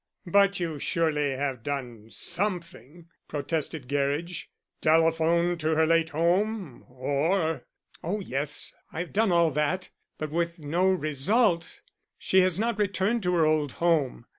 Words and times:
"But 0.25 0.59
you 0.59 0.79
surely 0.79 1.29
have 1.35 1.61
done 1.61 2.07
something," 2.09 3.05
protested 3.27 3.87
Gerridge. 3.87 4.49
"Telephoned 4.81 5.59
to 5.59 5.75
her 5.75 5.85
late 5.85 6.09
home 6.09 6.83
or" 6.89 7.65
"Oh 8.03 8.19
yes, 8.19 8.73
I 8.91 9.01
have 9.01 9.13
done 9.13 9.31
all 9.31 9.51
that, 9.51 9.91
but 10.17 10.31
with 10.31 10.57
no 10.57 10.87
result. 10.91 11.81
She 12.17 12.39
has 12.39 12.59
not 12.59 12.79
returned 12.79 13.21
to 13.21 13.35
her 13.35 13.45
old 13.45 13.73
home. 13.73 14.25